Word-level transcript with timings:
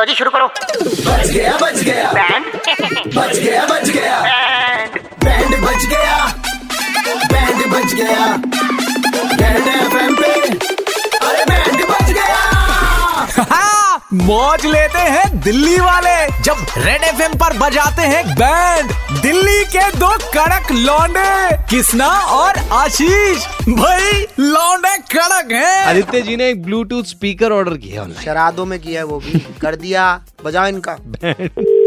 लो 0.00 0.04
जी 0.06 0.14
शुरू 0.14 0.30
करो। 0.30 0.46
बच 0.46 1.26
गया 1.30 1.56
बच 1.62 1.78
गया। 1.78 2.12
बैंड 2.12 2.44
बच 3.14 3.36
गया 3.36 3.64
बच 3.66 3.88
गया। 3.88 4.20
बैंड 4.20 4.94
बैंड 5.24 5.56
बच 5.64 5.84
गया। 5.90 6.14
बैंड 7.32 7.66
बच 7.72 7.92
गया। 7.94 8.26
बैंड 9.40 9.68
एफएम 9.68 10.16
पे। 10.16 10.32
अरे 11.18 11.44
बैंड 11.44 11.84
बच 11.90 12.10
गया। 12.10 13.44
हाँ, 13.50 14.00
मौज 14.12 14.66
लेते 14.66 15.02
हैं 15.16 15.40
दिल्ली 15.40 15.76
वाले। 15.80 16.16
जब 16.42 16.66
रेड 16.78 17.04
एफएम 17.04 17.38
पर 17.38 17.58
बजाते 17.58 18.02
हैं 18.02 18.24
बैंड 18.34 18.92
दिल्ली 19.50 19.64
के 19.64 19.98
दो 19.98 20.08
कड़क 20.34 20.70
लौंडे 20.72 21.56
किसना 21.70 22.08
और 22.30 22.58
आशीष। 22.72 23.46
भाई 23.68 24.26
लौंडे 24.40 24.96
कड़क 25.14 25.52
हैं। 25.52 25.86
आदित्य 25.86 26.20
जी 26.20 26.36
ने 26.36 26.48
एक 26.48 26.62
ब्लूटूथ 26.62 27.04
स्पीकर 27.04 27.52
ऑर्डर 27.52 27.76
किया 27.76 28.02
ऑनलाइन 28.02 28.22
शरादों 28.24 28.66
में 28.66 28.78
किया 28.78 29.00
है 29.00 29.06
वो 29.06 29.18
भी। 29.18 29.38
कर 29.62 29.76
दिया 29.76 30.20
बजाओ 30.44 30.66
इनका। 30.66 30.96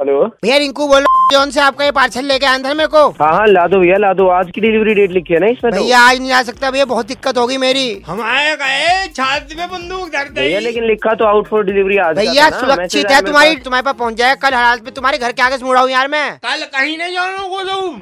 हेलो। 0.00 0.20
भैया 0.42 0.56
रिंकू 0.58 0.86
बोल 0.88 1.00
रहा 1.00 1.18
हूँ 1.20 1.28
जौन 1.32 1.50
से 1.50 1.60
आपका 1.60 1.84
ये 1.84 1.90
पार्सल 1.92 2.24
लेके 2.24 2.46
आया 2.46 2.58
था 2.58 2.72
मेरे 2.74 2.86
को? 2.88 3.00
हाँ 3.20 3.32
हाँ 3.32 3.46
ला 3.46 3.66
दो 3.68 3.78
भैया 3.80 3.96
ला 3.96 4.12
दो। 4.14 4.28
आज 4.30 4.50
की 4.54 4.60
डिलीवरी 4.60 4.94
डेट 4.94 5.10
लिखी 5.10 5.34
है 5.34 5.40
ना 5.40 5.46
इसमें 5.46 5.72
तो। 5.72 5.78
भैया 5.78 5.98
आज 6.00 6.18
नहीं 6.20 6.32
आ 6.32 6.42
सकता 6.42 6.70
भैया 6.70 6.84
बहुत 6.92 7.06
दिक्कत 7.06 7.38
होगी 7.38 7.56
मेरी। 7.64 7.82
हम 8.06 8.22
आए 8.26 8.54
गए 8.56 9.06
छाती 9.16 9.54
में 9.56 9.68
बंदूक 9.70 10.08
धर 10.12 10.28
भैया 10.34 10.60
लेकिन 10.60 10.84
लिखा 10.84 11.14
तो 11.14 11.24
आउट 11.24 11.48
फॉर 11.48 11.64
डिलीवरी 11.64 11.96
आज 12.06 12.16
भैया 12.16 12.48
सुरक्षित 12.50 13.10
है 13.10 13.20
तुम्हारी 13.26 13.56
तुम्हारे 13.66 13.84
पास 13.84 13.94
पहुँच 13.98 14.14
जाएगा 14.14 14.48
कल 14.48 14.54
हालात 14.56 14.84
में 14.84 14.92
तुम्हारे 14.94 15.18
घर 15.18 15.32
के 15.32 15.42
आगे 15.42 15.58
से 15.58 15.64
मुड़ा 15.64 15.80
हूँ 15.80 15.90
यार 15.90 16.08
मैं। 16.08 16.28
कल 16.38 16.64
कहीं 16.78 16.96
नहीं 16.98 17.14
जाना 17.14 17.42
को 17.42 17.56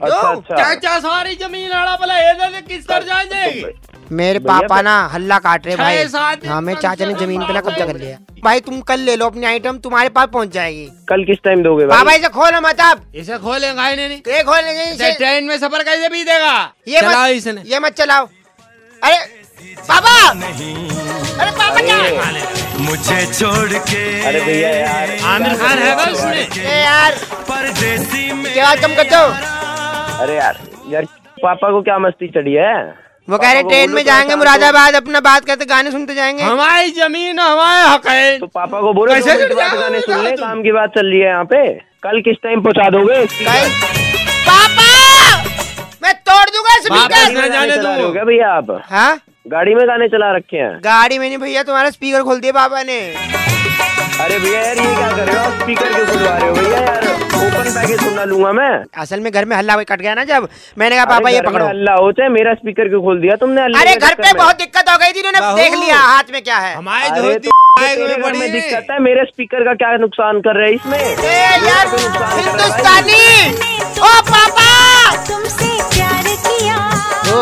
अच्छा 0.06 0.28
अच्छा। 0.28 0.56
चाचा 0.56 0.98
सारी 1.00 1.34
ज़मीन 1.36 1.68
लड़ा 1.68 1.96
भला 2.00 2.60
किस 2.60 2.86
तर 2.88 3.02
जाए 3.04 3.26
जाएगी 3.26 3.60
मेरे 4.10 4.38
पापा 4.40 4.80
ना 4.82 4.94
हल्ला 5.12 5.38
काट 5.38 5.66
रहे 5.66 5.76
भाई। 5.76 6.04
हाँ 6.48 6.60
मेरे 6.62 6.80
चाचा 6.80 7.06
ने 7.06 7.14
ज़मीन 7.14 7.42
पे 7.46 7.52
ना 7.52 7.60
कब्जा 7.60 7.86
कर 7.86 7.96
लिया। 7.96 8.18
भाई 8.44 8.60
तुम 8.60 8.80
कल 8.88 9.00
ले 9.00 9.16
लो 9.16 9.26
अपनी 9.26 9.46
आइटम 9.46 9.78
तुम्हारे 9.78 10.08
पास 10.10 10.28
पहुँच 10.32 10.48
जाएगी। 10.52 10.86
कल 11.08 11.24
किस 11.24 11.38
टाइम 11.44 11.62
दोगे 11.62 11.86
पापा 11.86 12.04
भाई 12.04 12.18
इसे 12.18 12.28
खोलो 12.36 12.60
मत 12.60 12.80
आप 12.80 13.02
इसे 13.14 13.38
खोलेगा 13.38 13.86
ही 13.86 13.96
नहीं। 13.96 14.18
ये 14.28 14.42
खोल 14.42 14.64
नहीं 14.64 14.82
इसे 14.82 14.92
इसे 14.94 15.12
ट्रेन 15.18 15.44
में 15.44 15.56
सफ़र 15.58 15.82
कैसे 15.84 16.08
भी 16.08 16.24
देगा 16.24 16.54
ये 16.88 17.00
चलाओ 17.00 17.24
मत 17.24 17.36
इसने 17.36 17.62
ये 17.66 17.78
मत 17.78 17.92
चलाओ। 17.98 18.24
अरे 19.02 19.18
पापा! 19.88 20.14
अरे 20.28 21.50
पापा 21.50 21.80
क्या 21.80 21.98
मुझे 22.80 23.24
छोड़ 23.32 23.72
के 23.90 24.02
अरे 24.26 24.40
भैया 24.44 24.68
यार 24.70 25.10
आमिर 25.32 25.54
खान 25.58 25.78
है 25.78 25.94
बस 25.96 26.24
ए 26.56 26.80
यार 26.82 27.14
परदेसी 27.50 28.32
में 28.32 28.52
क्या 28.52 28.74
कम 28.82 28.94
कर 28.94 29.10
दो 29.10 29.22
अरे 30.22 30.36
यार 30.36 30.58
यार 30.90 31.04
पापा 31.42 31.70
को 31.70 31.82
क्या 31.82 31.98
मस्ती 31.98 32.28
चढ़ी 32.36 32.52
है? 32.52 32.72
वो 33.28 33.38
कह 33.38 33.52
रहे 33.52 33.62
ट्रेन 33.62 33.90
में 33.92 34.02
जाएँगे 34.04 34.34
मुरादाबाद 34.36 34.94
अपना 34.94 35.20
बात 35.20 35.44
करते 35.44 35.64
गाने 35.70 35.90
सुनते 35.90 36.14
जाएँगे। 36.14 36.42
हमारी 36.42 36.90
ज़मीन 36.90 37.38
हमारे 37.38 37.88
हक 37.88 38.06
है। 38.08 38.38
तो 38.38 38.46
पापा 38.46 38.80
को 38.80 38.92
बोलो 38.92 39.12
गाने 39.14 40.00
सुन 40.00 40.24
ले 40.24 40.30
काम 40.36 40.62
की 40.62 40.72
बात 40.72 40.94
चल 40.94 41.06
रही 41.06 41.20
है 41.20 41.26
यहाँ 41.26 41.44
पे। 41.44 41.66
कल 42.02 42.20
किस 42.24 42.36
टाइम 42.42 42.60
पहुँचा 42.62 42.88
दोगे? 42.90 43.24
कल। 43.26 43.68
पापा! 44.48 44.88
मैं 46.02 46.14
तोड़ 46.30 46.48
दूँगा 46.50 46.78
स्पीकर 46.80 47.48
जाने 47.52 48.24
भैया 48.24 48.48
आप? 48.52 48.70
हाँ? 48.90 49.18
गाड़ी 49.46 49.74
में 49.74 49.86
गाने 49.88 50.08
चला 50.08 50.30
रखे 50.36 50.56
हैं। 50.56 50.72
गाड़ी 50.84 51.18
में 51.18 51.28
नहीं 51.28 51.38
भैया 51.38 51.62
तुम्हारा 51.62 51.90
स्पीकर 51.90 52.22
खोल 52.22 52.40
दिया 52.40 52.52
पापा 52.52 52.82
ने। 52.82 52.98
अरे 54.24 54.38
भैया 54.38 54.60
यार 54.60 54.78
ये 54.78 54.94
क्या 54.96 55.10
कर 55.16 55.24
रहे 55.24 55.44
हो? 55.44 55.50
स्पीकर 55.60 55.92
क्यों 55.94 56.06
खुलवा 56.06 56.36
रहे 56.36 56.48
हो? 56.48 56.54
भैया 56.54 56.78
यार 56.80 57.07
पैकेज 57.78 58.00
सुनना 58.00 58.24
लूँगा 58.24 58.52
मैं। 58.52 58.70
असल 59.02 59.20
में 59.20 59.30
घर 59.32 59.44
में 59.44 59.56
हल्ला 59.56 59.76
कट 59.84 60.00
गया 60.00 60.14
ना 60.14 60.24
जब। 60.24 60.48
मैंने 60.78 60.96
कहा 60.96 61.04
पापा 61.06 61.30
ये 61.30 61.40
पकड़ो। 61.42 61.66
हल्ला 61.66 61.94
हो 61.94 62.10
चाहे 62.12 62.28
मेरा 62.30 62.54
स्पीकर 62.54 62.88
क्यों 62.88 63.02
खोल 63.02 63.20
दिया 63.20 63.36
तुमने 63.36 63.62
अरे 63.80 63.94
घर 63.96 64.14
पे 64.16 64.32
बहुत 64.34 64.56
दिक्कत 64.58 64.90
हो 64.90 64.96
गई 64.98 65.12
थी 65.12 65.18
इन्होंने 65.18 65.54
देख 65.62 65.78
लिया 65.78 65.96
हाथ 65.98 66.32
में 66.32 66.42
क्या 66.42 66.56
है। 66.58 66.74
हमारे 66.76 67.08
तो 67.10 67.22
में 67.22 68.50
दिक्कत 68.52 68.86
है 68.90 68.98
मेरे 69.00 69.24
स्पीकर 69.24 69.64
का 69.64 69.72
क्या 69.74 69.96
नुकसान 69.96 70.40
कर 70.40 70.56
रहे 70.56 70.68
हैं 70.68 70.74
इसमें? 70.74 70.98
है 70.98 71.58
हिंदुस्तानी! 72.38 73.26
ओ 74.00 74.10
पापा! 74.30 74.70
तुमसे 75.28 75.68
प्यार 75.94 76.24
किया। 76.46 76.76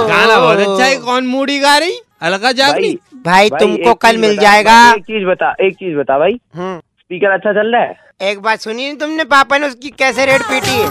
गाना 0.08 0.38
बहुत 0.38 0.58
अच्छा 0.58 0.84
है 0.84 0.96
कौन 1.06 1.26
मूडी 1.26 1.58
गा 1.60 1.76
रही? 1.76 2.00
अलका 2.22 2.52
जागरी 2.52 2.90
भाई 3.14 3.22
भाई 3.24 3.48
भाई, 3.50 3.58
तुमको 3.60 3.94
कल 4.02 4.16
मिल 4.18 4.36
जाएगा। 4.38 4.76
एक 4.92 5.02
चीज़ 5.04 5.24
बता 5.26 5.54
एक 5.60 5.74
चीज़ 5.74 5.96
बता 5.96 6.18
भाई। 6.18 6.38
हम्म। 6.56 6.80
स्पीकर 7.06 7.30
अच्छा 7.30 7.52
चल 7.52 7.68
रहा 7.72 7.82
है। 7.82 8.30
एक 8.30 8.38
बात 8.42 8.60
सुनी 8.60 8.84
नहीं 8.84 8.94
तुमने 8.98 9.24
पापा 9.32 9.58
ने 9.58 9.66
उसकी 9.66 9.90
कैसे 9.98 10.24
रेट 10.26 10.42
पीटी 10.44 10.70
है। 10.72 10.86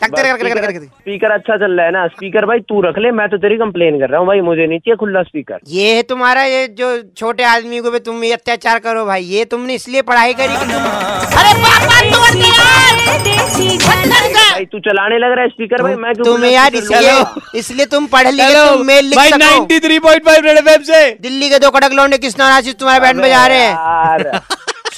स्पीकर 0.00 1.30
अच्छा 1.30 1.56
चल 1.56 1.72
रहा 1.72 1.84
है 1.86 1.92
ना 1.92 2.06
स्पीकर 2.08 2.46
भाई 2.46 2.58
तू 2.68 2.80
रख 2.82 2.98
ले 2.98 3.10
मैं 3.10 3.28
तो 3.28 3.36
तेरी 3.38 3.56
कंप्लेन 3.58 3.98
कर 4.00 4.08
रहा 4.10 4.18
हूँ 4.20 4.26
भाई 4.26 4.40
मुझे 4.40 4.66
नहीं 4.66 4.78
चाहिए 4.78 4.96
खुला 4.96 5.22
स्पीकर 5.22 5.58
ये 5.68 5.94
है 5.94 6.02
तुम्हारा 6.10 6.42
ये 6.44 6.66
जो 6.78 6.90
छोटे 7.16 7.44
आदमी 7.44 7.80
को 7.80 7.90
भी 7.90 7.98
तुम 8.08 8.22
ये 8.24 8.32
अत्याचार 8.32 8.78
करो 8.86 9.04
भाई 9.06 9.24
ये 9.26 9.44
तुमने 9.54 9.74
इसलिए 9.74 10.02
पढ़ाई 10.10 10.34
करी 10.40 10.56
कि 10.56 10.66
तुम 10.66 10.84
अरे 11.38 11.52
पापा 11.64 12.00
तोड़ 12.10 12.30
दिया 12.34 12.52
भाई 14.50 14.64
तू 14.66 14.78
चलाने 14.80 15.18
लग 15.18 15.32
रहा 15.32 15.42
है 15.42 15.48
स्पीकर 15.48 15.82
भाई 15.82 15.94
मैं 15.96 16.14
क्यों 16.14 16.24
तुम 16.24 16.44
यार 16.44 16.74
इसलिए 16.74 17.16
इसलिए 17.58 17.86
तुम 17.96 18.06
पढ़ 18.14 18.28
लिखे 18.30 18.84
मेल 18.84 19.04
लिख 19.04 19.16
भाई 19.16 19.30
सको। 19.30 19.66
93.5 19.66 20.44
रेड 20.44 20.58
एफएम 20.58 20.82
से। 20.84 21.00
दिल्ली 21.22 21.48
के 21.50 21.58
दो 21.58 21.70
कड़क 21.70 21.92
लौंडे 21.92 22.18
किस 22.18 22.40
आशीष 22.42 22.74
तुम्हारे 22.76 23.00
बैंड 23.00 23.22
बजा 23.22 23.46
रहे 23.46 23.58
हैं? 23.58 23.72
यार। 23.72 24.40